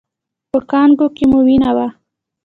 په 0.51 0.59
کانګو 0.69 1.07
کې 1.15 1.25
مو 1.31 1.39
وینه 1.45 1.71
وه؟ 1.75 1.87